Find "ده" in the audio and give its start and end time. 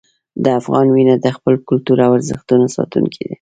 3.27-3.29